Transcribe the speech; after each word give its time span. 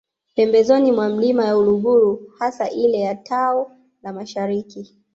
Pembezoni 0.35 0.91
mwa 0.91 1.09
Milima 1.09 1.45
ya 1.45 1.57
Uluguru 1.57 2.33
hasa 2.39 2.69
ile 2.69 2.99
ya 2.99 3.15
Tao 3.15 3.71
la 4.03 4.13
Mashariki 4.13 4.95